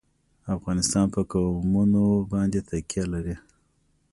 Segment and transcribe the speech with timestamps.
[0.55, 2.01] افغانستان په قومونه
[2.31, 3.35] باندې تکیه لري.